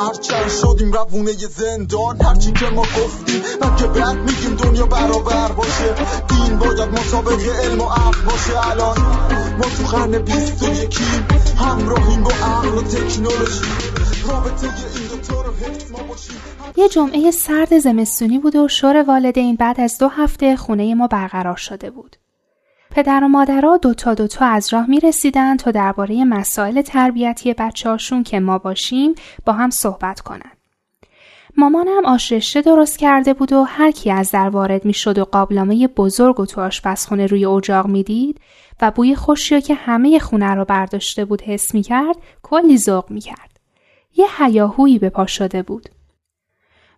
[0.00, 5.94] هرچند شدیم روونه زندان هرچی که ما گفتیم من که بعد میگیم دنیا برابر باشه.
[6.28, 8.70] دین باید مطابق علم و عقل باشه.
[8.70, 8.98] الان
[9.58, 11.26] ما تو قرن بیست و یکیم
[11.58, 13.64] همراهیم با عقل و تکنولوژی.
[14.28, 16.36] رابطه این دوتا رو حفظ ما باشیم.
[16.76, 21.56] یه جمعه سرد زمستونی بود و شور والدین بعد از دو هفته خونه ما برقرار
[21.56, 22.16] شده بود.
[22.90, 28.22] پدر و مادرها دوتا دوتا از راه می رسیدن تا درباره مسائل تربیتی بچه هاشون
[28.22, 29.14] که ما باشیم
[29.46, 30.52] با هم صحبت کنن.
[31.56, 35.86] مامانم آشرشته درست کرده بود و هر کی از در وارد می شد و قابلمه
[35.86, 38.40] بزرگ و تو آشپزخونه روی اجاق می‌دید
[38.82, 43.20] و بوی خوشی که همه خونه رو برداشته بود حس می کرد کلی ذوق می
[43.20, 43.60] کرد.
[44.16, 45.88] یه هیاهویی به پا شده بود.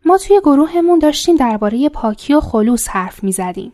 [0.04, 3.72] ما توی گروهمون داشتیم درباره پاکی و خلوص حرف می زدیم.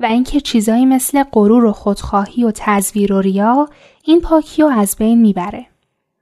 [0.00, 3.68] و اینکه چیزایی مثل غرور و خودخواهی و تزویر و ریا
[4.04, 5.66] این پاکی رو از بین می‌بره.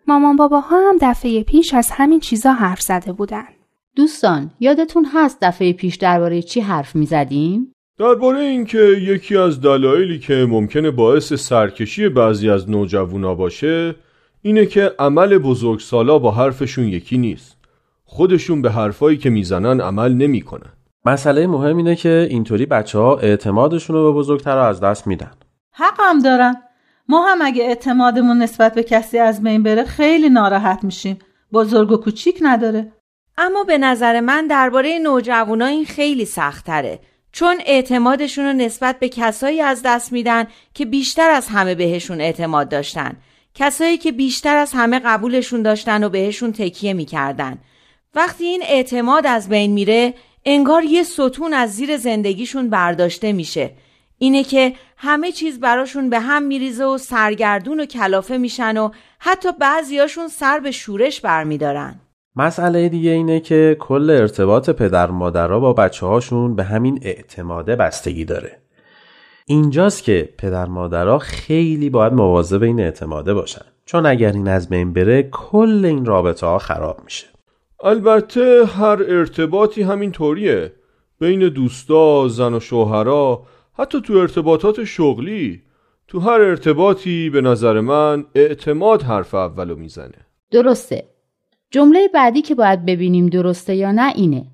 [0.07, 3.45] مامان باباها هم دفعه پیش از همین چیزا حرف زده بودن.
[3.97, 10.47] دوستان یادتون هست دفعه پیش درباره چی حرف می‌زدیم؟ درباره اینکه یکی از دلایلی که
[10.49, 13.95] ممکنه باعث سرکشی بعضی از نوجوانا باشه
[14.43, 17.57] اینه که عمل بزرگسالا با حرفشون یکی نیست.
[18.05, 20.73] خودشون به حرفایی که می‌زنن عمل نمی‌کنن.
[21.05, 25.31] مسئله مهم اینه که اینطوری بچه ها اعتمادشون رو به بزرگتر از دست میدن.
[25.73, 26.63] حقم دارن.
[27.09, 31.19] ما هم اگه اعتمادمون نسبت به کسی از بین بره خیلی ناراحت میشیم.
[31.53, 32.93] بزرگ و کوچیک نداره.
[33.39, 37.01] اما به نظر من درباره نوجوانا این خیلی سختره
[37.33, 42.69] چون اعتمادشون رو نسبت به کسایی از دست میدن که بیشتر از همه بهشون اعتماد
[42.69, 43.17] داشتن.
[43.55, 47.59] کسایی که بیشتر از همه قبولشون داشتن و بهشون تکیه می‌کردن.
[48.15, 50.15] وقتی این اعتماد از بین میره
[50.51, 53.71] انگار یه ستون از زیر زندگیشون برداشته میشه.
[54.19, 59.49] اینه که همه چیز براشون به هم میریزه و سرگردون و کلافه میشن و حتی
[59.61, 62.01] بعضیاشون سر به شورش برمیدارن.
[62.37, 68.25] مسئله دیگه اینه که کل ارتباط پدر مادرها با بچه هاشون به همین اعتماده بستگی
[68.25, 68.59] داره.
[69.47, 73.65] اینجاست که پدر مادرها خیلی باید مواظب این اعتماده باشن.
[73.85, 77.27] چون اگر این از بین بره کل این رابطه ها خراب میشه.
[77.83, 80.73] البته هر ارتباطی همین طوریه.
[81.21, 83.43] بین دوستا، زن و شوهرا
[83.79, 85.63] حتی تو ارتباطات شغلی.
[86.09, 90.27] تو هر ارتباطی به نظر من اعتماد حرف اولو می‌زنه.
[90.51, 91.05] درسته.
[91.71, 94.47] جمله بعدی که باید ببینیم درسته یا نه اینه.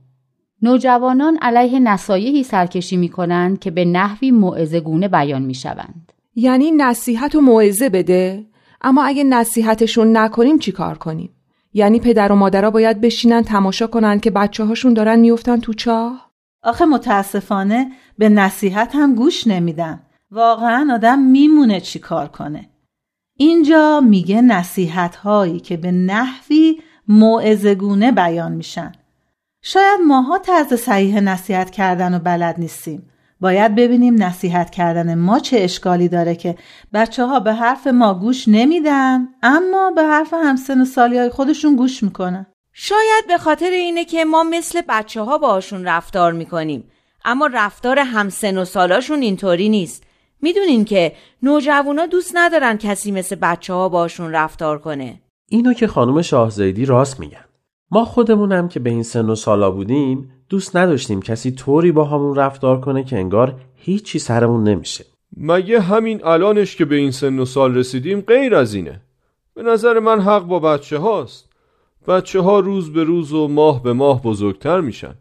[0.63, 6.13] نوجوانان علیه نصایحی سرکشی می‌کنند که به نحوی معزگونه بیان می‌شوند.
[6.35, 8.45] یعنی نصیحت و موعظه بده
[8.81, 11.31] اما اگه نصیحتشون نکنیم چیکار کنیم؟
[11.75, 16.31] یعنی پدر و مادرها باید بشینن تماشا کنن که بچه هاشون دارن میفتن تو چاه؟
[16.63, 20.03] آخه متاسفانه به نصیحت هم گوش نمیدن.
[20.31, 22.71] واقعا آدم میمونه چی کار کنه.
[23.37, 28.93] اینجا میگه نصیحت هایی که به نحوی موعظگونه بیان میشن.
[29.63, 33.11] شاید ماها طرز صحیح نصیحت کردن و بلد نیستیم.
[33.45, 36.57] باید ببینیم نصیحت کردن ما چه اشکالی داره که
[36.93, 41.77] بچه ها به حرف ما گوش نمیدن اما به حرف همسن و سالی های خودشون
[41.77, 42.47] گوش می‌کنن.
[42.73, 46.85] شاید به خاطر اینه که ما مثل بچه ها باشون رفتار می‌کنیم
[47.25, 50.03] اما رفتار همسن و سالاشون اینطوری نیست.
[50.43, 51.13] می‌دونین که
[51.43, 55.21] نوجوانا دوست ندارن کسی مثل بچه ها باشون رفتار کنه.
[55.49, 57.45] اینو که خانم شاهزیدی راست میگن.
[57.91, 62.37] ما خودمونم که به این سن و سالا بودیم دوست نداشتیم کسی طوری با همون
[62.37, 65.05] رفتار کنه که انگار هیچی سرمون نمیشه.
[65.37, 69.01] مگه همین الانش که به این سن و سال رسیدیم غیر از اینه؟
[69.55, 71.49] به نظر من حق با بچه هاست.
[72.09, 75.15] بچه ها روز به روز و ماه به ماه بزرگتر میشن.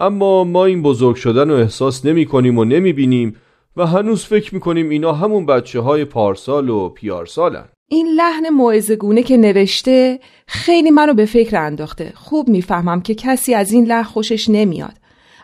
[0.00, 3.36] اما ما این بزرگ شدن رو احساس نمی کنیم و نمی بینیم
[3.76, 7.68] و هنوز فکر می کنیم اینا همون بچه های پارسال و پیارسالن.
[7.90, 12.12] این لحن موعظه‌گونه که نوشته خیلی منو به فکر انداخته.
[12.14, 14.94] خوب می‌فهمم که کسی از این لحن خوشش نمیاد.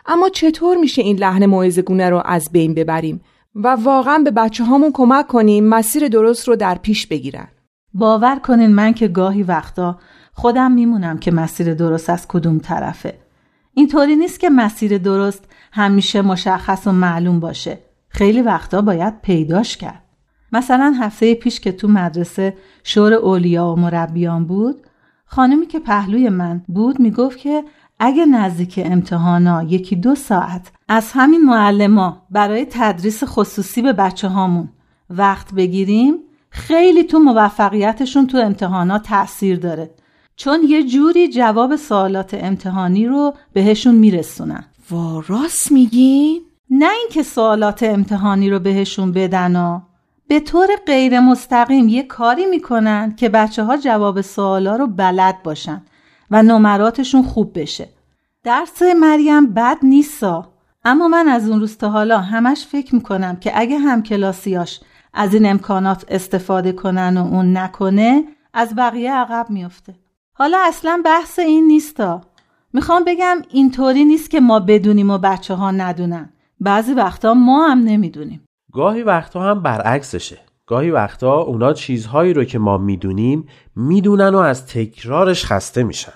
[0.05, 3.21] اما چطور میشه این لحن موعظه‌گونه رو از بین ببریم
[3.55, 7.47] و واقعا به بچه هامون کمک کنیم مسیر درست رو در پیش بگیرن؟
[7.93, 9.99] باور کنین من که گاهی وقتا
[10.33, 13.13] خودم میمونم که مسیر درست از کدوم طرفه.
[13.73, 17.79] اینطوری نیست که مسیر درست همیشه مشخص و معلوم باشه.
[18.09, 20.04] خیلی وقتا باید پیداش کرد.
[20.55, 24.75] مثلا هفته پیش که تو مدرسه شور اولیا و مربیان بود
[25.25, 27.63] خانمی که پهلوی من بود می‌گفت که
[27.99, 34.69] اگه نزدیک امتحانا یکی دو ساعت از همین معلما برای تدریس خصوصی به بچه هامون
[35.09, 36.13] وقت بگیریم
[36.49, 39.89] خیلی تو موفقیتشون تو امتحانات تأثیر داره
[40.35, 47.83] چون یه جوری جواب سوالات امتحانی رو بهشون میرسونن وا راست میگین؟ نه اینکه سوالات
[47.83, 49.81] امتحانی رو بهشون بدن
[50.27, 55.81] به طور غیر مستقیم یه کاری می‌کنن که بچه ها جواب سوالا رو بلد باشن
[56.31, 57.89] و نمراتشون خوب بشه.
[58.43, 60.53] درس مریم بد نیستا
[60.85, 64.79] اما من از اون روز تا حالا همش فکر می‌کنم که اگه هم کلاسیاش
[65.13, 68.23] از این امکانات استفاده کنن و اون نکنه
[68.53, 69.95] از بقیه عقب میفته
[70.33, 72.21] حالا اصلا بحث این نیستا.
[72.73, 76.29] می‌خوام بگم اینطوری نیست که ما بدونیم و بچه ها ندونن.
[76.59, 78.44] بعضی وقتا ما هم نمی‌دونیم.
[78.75, 80.37] گاهی وقتا هم برعکسشه.
[80.67, 86.13] گاهی وقتا اونا چیزهایی رو که ما می‌دونیم می‌دونن و از تکرارش خسته میشن.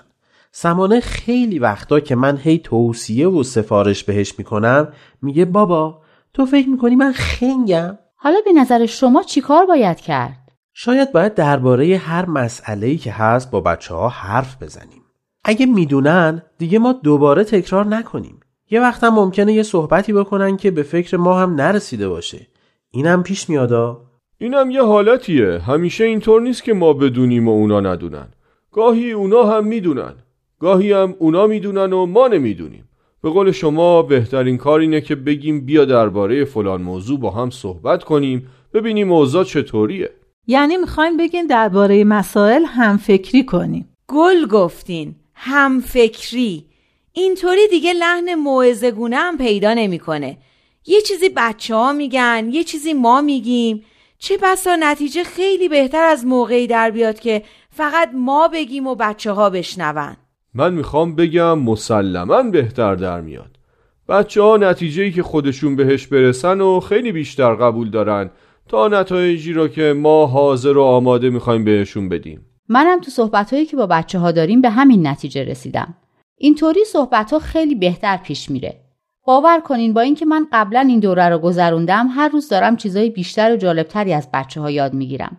[0.52, 4.88] سمانه خیلی وقتا که من هی توصیه و سفارش بهش می‌کنم
[5.22, 6.02] میگه بابا
[6.34, 11.96] تو فکر می‌کنی من خنگم؟ حالا به نظر شما چیکار باید کرد؟ شاید باید درباره
[11.96, 15.02] هر مسئله‌ای که هست با بچه ها حرف بزنیم.
[15.44, 18.40] اگه می‌دونن دیگه ما دوباره تکرار نکنیم.
[18.70, 22.46] یه وقت هم ممکنه یه صحبتی بکنن که به فکر ما هم نرسیده باشه.
[22.90, 24.00] اینم پیش میادا
[24.38, 25.58] اینم یه حالتیه.
[25.58, 28.28] همیشه اینطور نیست که ما بدونیم و اونا ندونن.
[28.72, 30.12] گاهی اونا هم می‌دونن.
[30.60, 32.88] گاهی هم اونا می‌دونن و ما نمی‌دونیم.
[33.22, 38.04] به قول شما بهترین کار اینه که بگیم بیا درباره فلان موضوع با هم صحبت
[38.04, 40.10] کنیم ببینیم اوضاع چطوریه.
[40.46, 43.88] یعنی می‌خواین بگین درباره مسائل هم فکری کنیم.
[44.08, 46.69] گل گفتین هم فکری
[47.12, 50.38] اینطوری دیگه لحن موعظه گونه هم پیدا نمی‌کنه.
[50.86, 53.84] یه چیزی بچه ها میگن یه چیزی ما میگیم.
[54.18, 59.32] چه بسا نتیجه خیلی بهتر از موقعی در بیاد که فقط ما بگیم و بچه
[59.32, 60.16] ها بشنون.
[60.54, 63.50] من می‌خوام بگم مسلما بهتر در میاد.
[64.08, 68.30] بچه ها نتیجه که خودشون بهش برسن و خیلی بیشتر قبول دارن
[68.68, 72.46] تا نتایجی را که ما حاضر و آماده می‌خوایم بهشون بدیم.
[72.68, 75.94] منم تو صحبت که با بچه ها داریم به همین نتیجه رسیدم.
[76.42, 78.80] اینطوری صحبت ها خیلی بهتر پیش میره.
[79.26, 83.52] باور کنین با اینکه من قبلا این دوره رو گذروندم هر روز دارم چیزای بیشتر
[83.52, 85.36] و جالبتری از بچه ها یاد می‌گیرم.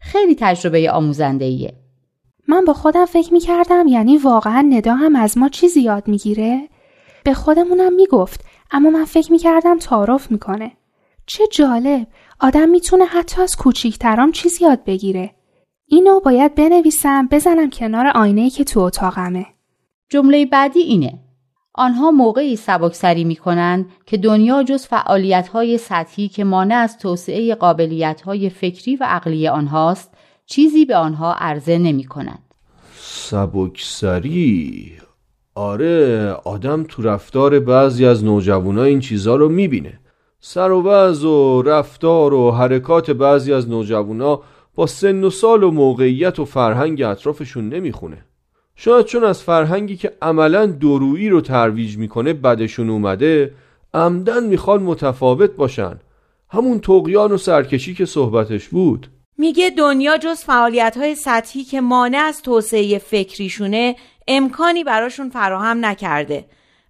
[0.00, 1.74] خیلی تجربه آموزنده ایه.
[2.48, 6.68] من با خودم فکر می‌کردم یعنی واقعا ندا هم از ما چیزی یاد می‌گیره؟
[7.24, 10.72] به خودمونم می‌گفت اما من فکر می‌کردم تعارف می‌کنه.
[11.26, 12.06] چه جالب!
[12.40, 15.30] آدم می‌تونه حتی از کوچیکترام چیزی یاد بگیره.
[15.86, 19.46] اینو باید بنویسم بزنم کنار آینه که تو اتاقمه.
[20.12, 21.18] جمله بعدی اینه.
[21.74, 27.54] آنها موقعی سبکسری می کنند که دنیا جز فعالیت های سطحی که مانع از توسعه
[27.54, 30.14] قابلیت های فکری و عقلی آنهاست
[30.46, 32.38] چیزی به آنها عرضه نمی کند.
[33.00, 34.92] سبکسری؟
[35.54, 40.00] آره آدم تو رفتار بعضی از نوجوانا این چیزا رو می‌بینه.
[40.40, 44.42] سر و وز و رفتار و حرکات بعضی از نوجوانا
[44.74, 48.24] با سن و سال و موقعیت و فرهنگ اطرافشون نمی‌خونه.
[48.84, 53.54] شاید چون از فرهنگی که عملا درویی رو ترویج می‌کنه بدشون اومده
[53.94, 56.00] عمدن می‌خوان متفاوت باشن.
[56.50, 59.10] همون تقیان و سرکشی که صحبتش بود.
[59.38, 63.96] میگه دنیا جز فعالیت های سطحی که مانع از توسعه فکریشونه
[64.28, 66.44] امکانی براشون فراهم نکرده.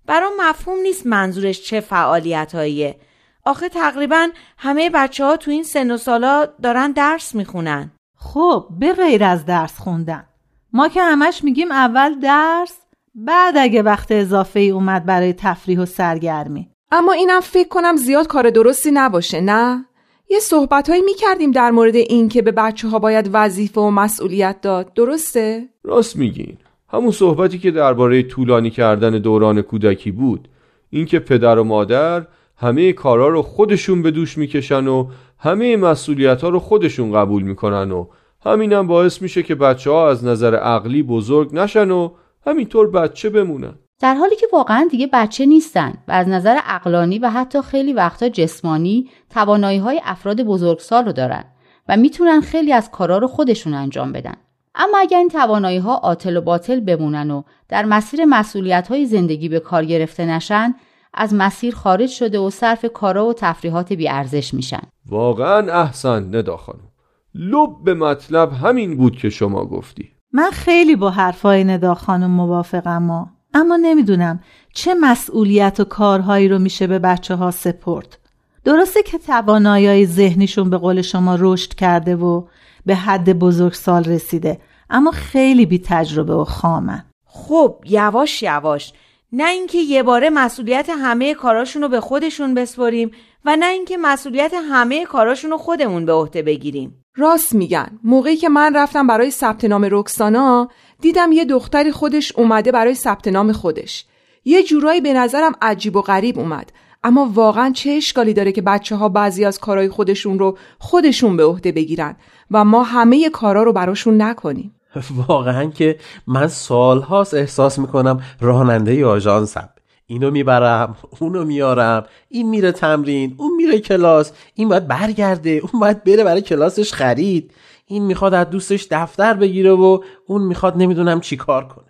[0.06, 2.96] برام مفهوم نیست منظورش چه فعالیت هاییه
[3.44, 7.90] آخه تقریبا همه بچه ها تو این سن و سالا دارن درس می‌خونن.
[8.16, 10.24] خب به غیر از درس خوندن.
[10.72, 12.78] ما که همش میگیم اول درس
[13.14, 18.26] بعد اگه وقت اضافه ای اومد برای تفریح و سرگرمی اما اینم فکر کنم زیاد
[18.26, 19.84] کار درستی نباشه نه؟
[20.30, 23.90] یه صحبت هایی می کردیم در مورد این که به بچه ها باید وظیفه و
[23.90, 26.56] مسئولیت داد درسته؟ راست میگین
[26.88, 30.48] همون صحبتی که درباره طولانی کردن دوران کودکی بود
[30.90, 32.26] اینکه پدر و مادر
[32.56, 35.06] همه کارا رو خودشون به دوش می‌کشن و
[35.38, 38.06] همه مسئولیت ها رو خودشون قبول می‌کنن و
[38.44, 42.10] همینم باعث میشه که بچه ها از نظر عقلی بزرگ نشن و
[42.46, 47.30] همینطور بچه بمونن در حالی که واقعا دیگه بچه نیستن و از نظر عقلانی و
[47.30, 51.44] حتی خیلی وقتا جسمانی توانایی های افراد بزرگسال رو دارن
[51.88, 54.34] و می‌تونن خیلی از کارا رو خودشون انجام بدن.
[54.74, 59.48] اما اگر این توانایی ها عاطل و باطل بمونن و در مسیر مسئولیت های زندگی
[59.48, 60.74] به کار گرفته نشن
[61.14, 64.82] از مسیر خارج شده و صرف کارا و تفریحات ارزش میشن.
[65.06, 66.91] واقعا احسن ندا خانم.
[67.34, 70.12] لب به مطلب همین بود که شما گفتی.
[70.32, 74.40] من خیلی با حرفای ندا خانم موافقم اما نمی‌دونم
[74.72, 78.18] چه مسئولیت و کارهایی رو میشه به بچه ها سپرد.
[78.64, 82.44] درسته که توانایی ذهنیشون به قول شما رشد کرده و
[82.86, 84.60] به حد بزرگسال رسیده
[84.90, 87.04] اما خیلی بی تجربه و خامن.
[87.24, 88.92] خب یواش یواش.
[89.32, 93.10] نه اینکه یه باره مسئولیت همه کاراشون رو به خودشون بسپریم
[93.44, 97.01] و نه اینکه مسئولیت همه کاراشون رو خودمون به عهده بگیریم.
[97.16, 97.98] راست میگن.
[98.04, 100.68] موقعی که من رفتم برای ثبت نام رکسانا
[101.00, 104.04] دیدم یه دختری خودش اومده برای ثبت نام خودش.
[104.44, 106.72] یه جورایی به نظرم عجیب و غریب اومد.
[107.04, 111.44] اما واقعا چه اشکالی داره که بچه ها بعضی از کارهای خودشون رو خودشون به
[111.44, 112.16] عهده بگیرن
[112.50, 114.74] و ما همه کارا رو براشون نکنیم؟
[115.28, 119.68] واقعا که من سالهاست احساس می‌کنم راننده آژانسم.
[120.12, 126.04] اینو می‌برم اونو میارم این میره تمرین اون میره کلاس این باید برگرده اون باید
[126.04, 127.54] بره برای کلاسش خرید.
[127.86, 131.86] این می‌خواد از دوستش دفتر بگیره و اون می‌خواد نمی‌دونم چی کار کنه.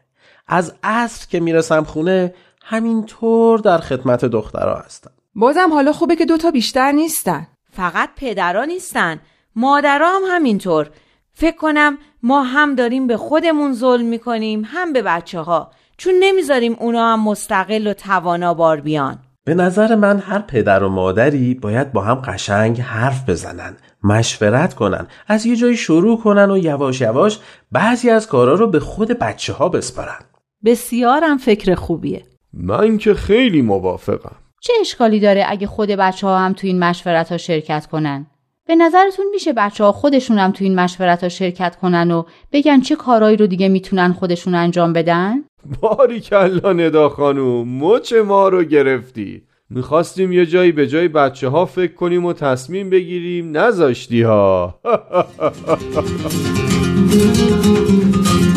[0.47, 5.11] از عصر که می‌رسم خونه همینطور در خدمت دخترها هستم.
[5.35, 7.47] بازم حالا خوبه که دوتا بیشتر نیستن.
[7.73, 9.21] فقط پدرها نیستن.
[9.57, 10.91] مادرها هم همینطور.
[11.33, 16.77] فکر کنم ما هم داریم به خودمون ظلم می‌کنیم هم به بچه ها چون نمی‌ذاریم
[16.81, 21.93] اونا هم مستقل و توانا بار بیان به نظر من هر پدر و مادری باید
[21.93, 27.39] با هم قشنگ حرف بزنن مشورت کنن از یه جایی شروع کنن و یواش یواش
[27.73, 30.21] بعضی از کارا رو به خود بچه ها بسپارن
[30.65, 32.23] بسیارم فکر خوبیه
[32.53, 37.33] من که خیلی موافقم چه اشکالی داره اگه خود بچه ها هم تو این مشورت
[37.33, 38.27] ها شرکت کنن؟
[38.67, 42.23] به نظرتون میشه بچه ها خودشون هم تو این مشورت ها شرکت کنن و
[42.53, 45.45] بگن چه کارایی رو دیگه می‌تونن خودشون انجام بدن؟
[45.81, 49.43] باری کلا ندا خانوم مچ ما رو گرفتی.
[49.71, 54.81] می‌خواستیم یه جایی به جای بچه ها فکر کنیم و تصمیم بگیریم نذاشتی ها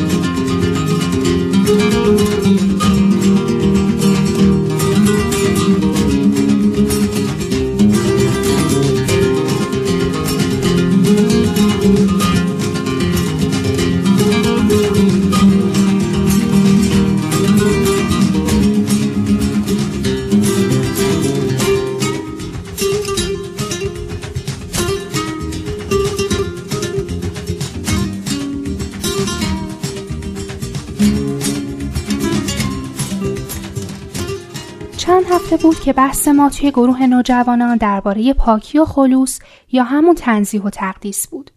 [35.55, 39.39] هفته بود که بحث ما توی گروه نوجوانان درباره پاکی و خلوص
[39.71, 41.51] یا همون تنظیح و تقدیس بود.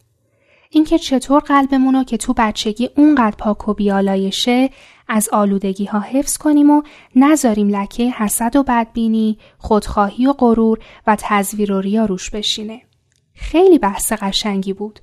[0.71, 4.71] اینکه چطور قلبمون رو که تو بچگی اونقدر پاک و بیالایشه
[5.09, 6.83] از آلودگی ها حفظ کنیم و
[7.17, 12.83] نذاریم لکه حسد و بدبینی، خودخواهی و غرور و تزویر و ریا روش بشینه.
[13.35, 15.01] خیلی بحث قشنگی بود.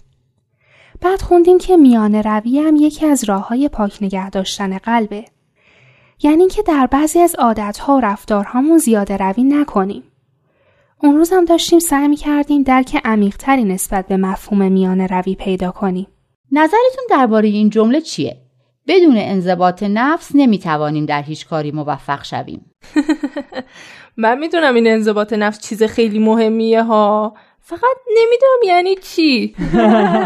[1.02, 5.26] بعد خوندیم که میانه روی هم یکی از راه های پاک نگه داشتن قلبه.
[6.26, 10.04] یعنی اینکه در بعضی از عادتها و رفتارهامون زیاده روی نکنیم.
[11.04, 15.72] اون روز هم داشتیم سعی می کردیم درک عمیقتری نسبت به مفهوم میانه روی پیدا
[15.72, 16.08] کنیم.
[16.52, 18.38] نظرتون درباره این جمله چیه؟
[18.88, 22.72] بدون انضباط نفس نمی‌توانیم در هیچ کاری موفق شویم.
[24.18, 29.56] من می‌دونم این انضباط نفس چیز خیلی مهمیه ها فقط نمی‌دونم یعنی چی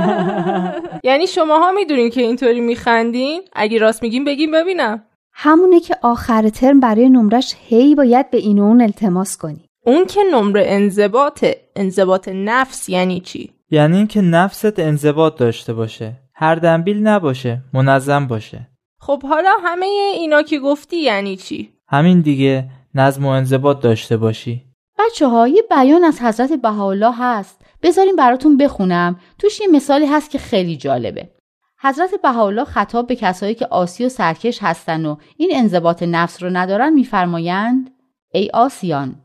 [1.10, 5.03] یعنی شماها می‌دونین که اینطوری میخندین اگه راست میگیم بگیم ببینم
[5.41, 9.65] همونه که آخر ترم برای نمرش هی باید به این و اون التماس کنی.
[9.86, 16.13] اون که نمره انضباطه انضباط نفس یعنی چی؟ یعنی اینکه نفست انضباط داشته باشه.
[16.34, 18.67] هر دنبیل نباشه منظم باشه.
[19.00, 24.65] خب حالا همه اینا که گفتی یعنی چی؟ همین دیگه نظم و انضباط داشته باشی.
[25.00, 27.62] بچه ها یه بیان از حضرت بهاءالله هست.
[27.84, 29.19] بذاریم براتون بخونم.
[29.38, 31.29] توش یه مثالی هست که خیلی جالبه.
[31.82, 36.50] حضرت بهاءالله خطاب به کسایی که آسی و سرکش هستن و این انضباط نفس رو
[36.50, 37.90] ندارن میفرمایند
[38.32, 39.16] ای آسیان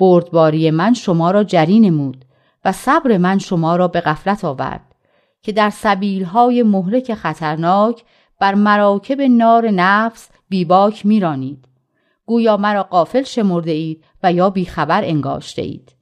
[0.00, 2.24] بردباری من شما را جری نمود
[2.64, 4.94] و صبر من شما را به غفلت آورد
[5.42, 8.04] که در سبیلهای مهلک خطرناک
[8.40, 11.68] بر مراکب نار نفس بیباک میرانید.
[12.26, 15.92] گویا مرا قافل شمرده اید و یا بیخبر انگاشته اید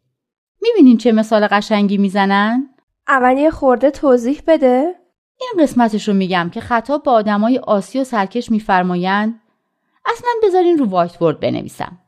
[0.62, 2.68] می‌بینین چه مثال قشنگی می‌زنن؟
[3.08, 4.94] اولی خورده توضیح بده.
[5.40, 9.40] این قسمتش رو میگم که خطاب با آدمای آسی و سرکش میفرمایند
[10.06, 11.98] اصلا بذارین رو وایت بورد بنویسم.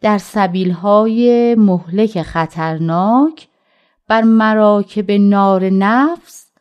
[0.00, 3.48] در سبیلهای مهلک خطرناک
[4.08, 6.52] بر مراکب نار نفس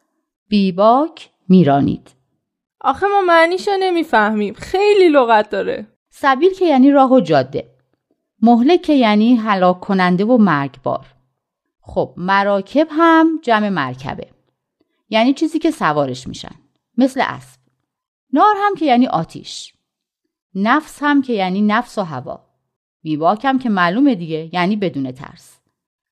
[0.48, 2.10] بیباک میرانید.
[2.82, 4.54] آخه ما معنیشو نمی‌فهمیم.
[4.54, 5.88] خیلی لغت داره.
[6.10, 7.70] سبیل که یعنی راه و جاده.
[8.42, 11.06] مهلک که یعنی هلاک کننده و مرگبار.
[11.82, 14.33] خب مراکب هم جمع مرکبه.
[15.14, 16.56] یعنی چیزی که سوارش میشن.
[16.98, 17.60] مثل اسب.
[18.34, 19.74] نار هم که یعنی آتیش.
[20.56, 22.46] نفس هم که یعنی نفس و هوا.
[23.02, 25.60] بیباک هم که معلومه دیگه یعنی بدون ترس.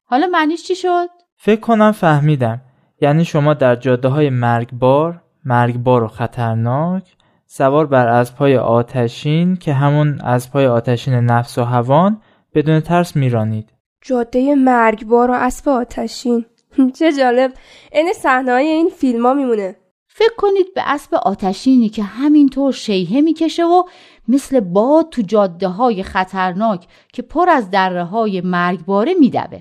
[0.04, 2.62] حالا معنیش چی شد؟ فکر کنم فهمیدم.
[3.02, 7.16] یعنی شما در جاده های مرگبار مرگبار و خطرناک
[7.46, 12.22] سوار بر اسبهای آتشین که همون اسبهای آتشین نفس و هوان
[12.54, 13.74] بدون ترس میرانید.
[14.02, 16.46] جاده مرگبار و اسب آتشین.
[17.00, 17.54] چه جالب.
[17.92, 19.76] این صحنه این فیلم ها میمونه.
[20.08, 23.84] فکر کنید به اسب آتشینی که همینطور شیهه می‌کشه و
[24.28, 29.60] مثل باد تو جاده های خطرناک که پر از دره های مرگباره میدوه.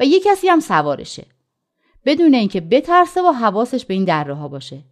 [0.00, 1.26] و یه کسی هم سوارشه.
[2.04, 4.84] بدون اینکه بترسه و حواسش به این دره ها باشه.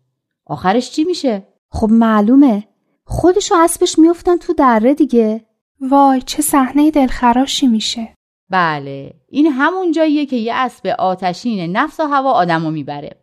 [0.47, 2.65] آخرش چی میشه؟ خب معلومه.
[3.05, 5.45] خودش و اسبش میفتن تو دره دیگه.
[5.81, 8.15] وای چه صحنه دلخراشی میشه.
[8.51, 13.17] بله این همون جاییه که یه اسب آتشین نفس و هوا آدمو می‌بره.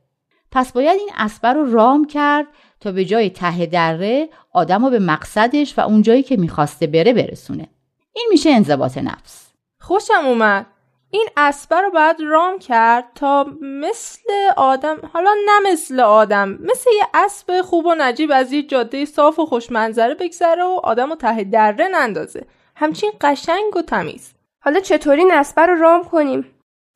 [0.51, 2.47] پس باید این اسب رو رام کرد
[2.79, 7.13] تا به جای ته دره آدم رو به مقصدش و اون جایی که می‌خواسته بره
[7.13, 7.67] برسونه.
[8.13, 9.47] این میشه انضباط نفس.
[9.81, 10.65] خوشم اومد.
[11.11, 17.07] این اسبه رو باید رام کرد تا مثل آدم حالا نه مثل آدم مثل یه
[17.13, 21.43] اسب خوب و نجیب از یه جاده صاف و خوشمنظره بگذره و آدم رو ته
[21.43, 22.45] دره نندازه.
[22.75, 24.36] همچین قشنگ و تمیز.
[24.67, 26.45] حالا چطوری نسبه رو رام کنیم؟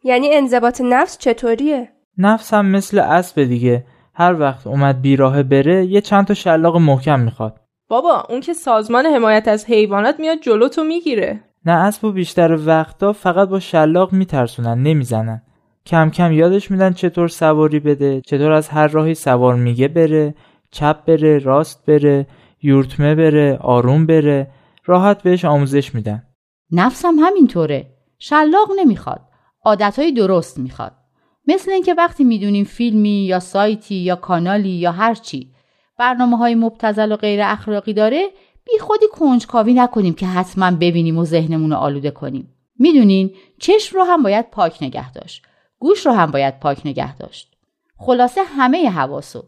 [0.04, 3.86] یعنی انضباط نفس چطوریه؟ نفس هم مثل اسب دیگه.
[4.14, 7.60] هر وقت اومد بیراه بره یه چند تا شلاق محکم می‌خواد.
[7.88, 11.40] بابا اون که سازمان حمایت از حیوانات میاد جلو تو می‌گیره.
[11.66, 15.42] نه اسب و بیشتر وقتا فقط با شلاق میترسونن نمی‌زنن.
[15.86, 20.36] کم کم یادش میدن چطور سواری بده چطور از هر راهی سوار میگه بره
[20.72, 22.28] چپ بره راست بره
[22.62, 24.48] یورتمه بره آروم بره.
[24.86, 26.24] راحت بهش آموزش میدن.
[26.72, 27.94] نفسم همینطوره.
[28.20, 29.22] شلاق نمی‌خواد.
[29.66, 30.92] عادتهای درست می‌خواد.
[31.48, 35.52] مثل اینکه وقتی می‌دونیم فیلمی یا سایتی یا کانالی یا هر چی
[35.98, 38.30] برنامه های مبتزل و غیر اخلاقی داره
[38.66, 42.54] بی خودی کنجکاوی نکنیم که حتما ببینیم و ذهنمون رو آلوده کنیم.
[42.80, 45.44] می‌دونین چشم رو هم باید پاک نگه داشت.
[45.80, 47.56] گوش رو هم باید پاک نگه داشت.
[47.98, 49.44] خلاصه همه حواسو.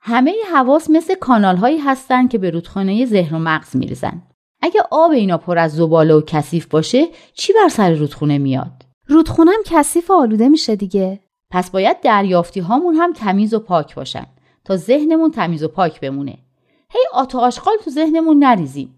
[0.00, 4.22] همه حواس مثل کانال هایی هستن که به رودخانه ذهن و مغز میریزن.
[4.64, 8.72] اگه آب اینا پر از زباله و کثیف باشه چی بر سر رودخونه میاد؟
[9.06, 11.20] رودخونم کثیف و آلوده میشه دیگه.
[11.50, 14.26] پس باید دریافتی هامون هم تمیز و پاک باشن
[14.64, 16.38] تا ذهنمون تمیز و پاک بمونه.
[16.90, 18.94] هی آت آشغال تو ذهنمون نریزیم.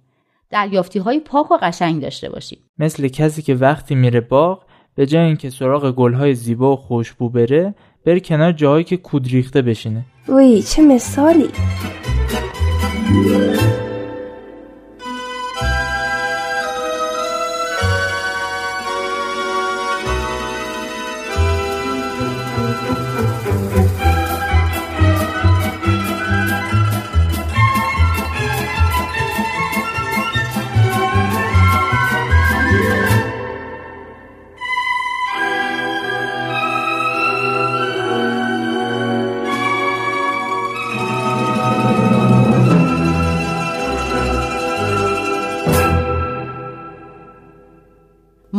[0.50, 2.58] دریافتی های پاک و قشنگ داشته باشیم.
[2.78, 4.62] مثل کسی که وقتی میره باغ
[4.94, 9.62] به جای اینکه سراغ گلهای زیبا و خوشبو بره بره کنار جاهایی که کود ریخته
[9.62, 10.04] بشینه.
[10.28, 11.48] وی چه مثالی.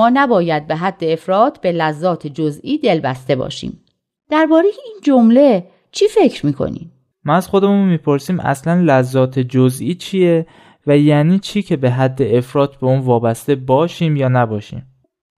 [0.07, 3.83] ما نباید به حد افراد به لذات جزئی دلبسته باشیم.
[4.29, 6.91] درباره این جمله چی فکر می‌کنیم؟
[7.25, 10.47] ما از خودمون می‌پرسیم اصلا لذات جزئی چیه
[10.87, 14.85] و یعنی چی که به حد افراد به اون وابسته باشیم یا نباشیم؟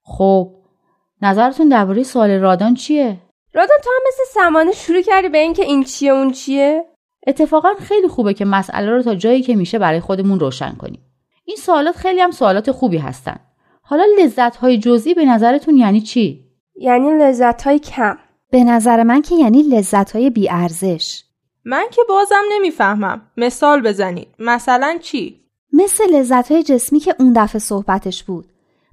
[0.03, 0.55] خب
[1.21, 3.17] نظرتون درباره سوال رادان چیه؟
[3.53, 6.85] رادان تو هم مثل سمانه شروع کردی به اینکه این چیه اون چیه؟
[7.27, 11.01] اتفاقا خیلی خوبه که مسئله رو تا جایی که میشه برای خودمون روشن کنیم.
[11.45, 13.39] این سوالات خیلی هم سوالات خوبی هستن.
[13.89, 18.17] حالا لذت های جزئی به نظرتون یعنی چی؟ یعنی لذت های کم.
[18.51, 21.23] به نظر من که یعنی لذت های بیارزش.
[21.65, 23.21] من که بازم نمی‌فهمم.
[23.37, 24.27] مثال بزنید.
[24.39, 25.39] مثلا چی؟
[25.73, 28.45] مثل لذت های جسمی که اون دفعه صحبتش بود.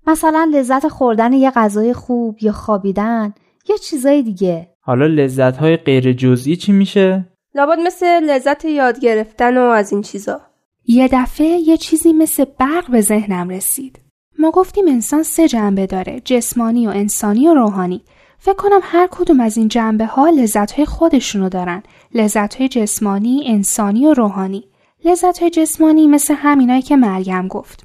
[0.06, 3.34] مثلا لذت خوردن یه غذای خوب یا خوابیدن
[3.68, 4.68] یا چیزای دیگه.
[4.80, 10.02] حالا لذت های غیر جزئی چی میشه؟ لابد مثل لذت یاد گرفتن و از این
[10.02, 10.40] چیزا.
[10.86, 14.05] یه دفعه یه چیزی مثل برق به ذهنم رسید.
[14.38, 18.02] ما گفتیم انسان سه جنبه داره جسمانی و انسانی و روحانی.
[18.38, 21.82] فکر کنم هر کدوم از این جنبه ها لذت های خودشونو دارن.
[22.14, 24.64] لذت های جسمانی، انسانی و روحانی.
[25.04, 27.84] لذت های جسمانی مثل همینایی که مریم گفت.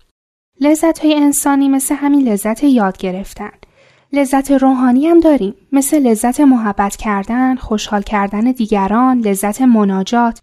[0.62, 3.52] لذت های انسانی مثل همین لذت یاد گرفتن.
[4.14, 5.56] لذت روحانی هم داریم.
[5.72, 10.42] مثل لذت محبت کردن، خوشحال کردن دیگران، لذت مناجات.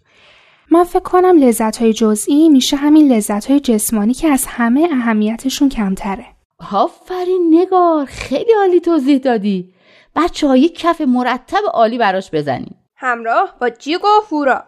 [0.71, 5.69] من فکر کنم لذت های جزئی میشه همین لذت های جسمانی که از همه اهمیتشون
[5.69, 6.25] کمتره.
[6.71, 9.73] آفرین نگار خیلی عالی توضیح دادی.
[10.15, 12.75] بچه ها یک کف مرتب عالی براش بزنیم.
[12.95, 14.63] همراه با جیگ و هورا.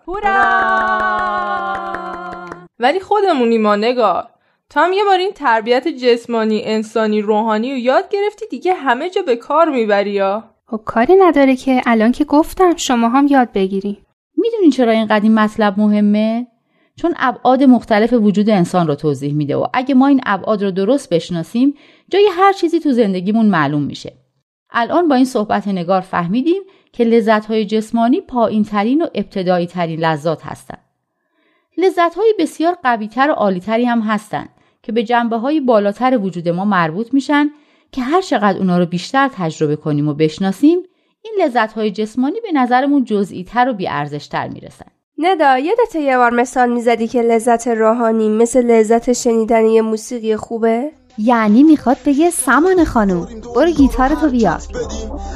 [2.79, 4.27] ولی خودمونی ما نگار.
[4.69, 9.21] تا هم یه بار این تربیت جسمانی، انسانی، روحانی و یاد گرفتی دیگه همه جا
[9.21, 13.97] به کار می‌بری یا؟ خب کاری نداره که الان که گفتم شما هم یاد بگیری.
[14.41, 16.47] می‌دونین چرا این قدیم مطلب مهمه؟
[16.95, 21.09] چون ابعاد مختلف وجود انسان رو توضیح میده و اگه ما این ابعاد رو درست
[21.09, 21.73] بشناسیم
[22.09, 24.13] جای هر چیزی تو زندگیمون معلوم میشه
[24.69, 26.61] الان با این صحبت نگار فهمیدیم
[26.93, 30.81] که لذتهای جسمانی پایین ترین و ابتدایی ترین لذات هستند
[31.77, 34.49] لذتهای بسیار قویتر و عالیتری هم هستند
[34.83, 37.49] که به جنبه های بالاتر وجود ما مربوط میشن
[37.91, 40.79] که هر چقدر اونا رو بیشتر تجربه کنیم و بشناسیم
[41.21, 44.85] این لذت های جسمانی به نظرمون جزئی تر و بیارزشتر می‌رسن
[45.17, 50.91] ندا یادت یه بار مثال می‌زدی که لذت روحانی مثل لذت شنیدن یه موسیقی خوبه؟
[51.17, 54.61] یعنی می‌خواد بگه سمان خانوم برو گیتار تو بیار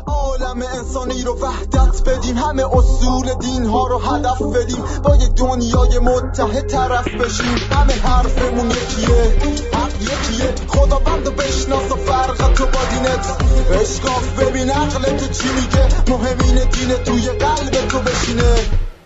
[0.08, 2.38] عالم انسانی رو وحدت بدیم.
[2.38, 4.84] همه اصول دین ها رو هدف بدیم.
[5.04, 7.56] با یه دنیای متحد طرف بشیم.
[7.72, 9.38] همه حرفمون یکیه.
[9.74, 10.54] حق یکیه.
[10.68, 13.38] خدا بند بشناس و فرق تو با دینت.
[13.82, 18.85] اشکاف ببین عقل تو چی میگه؟ مهمین دین توی قلب تو بشینه.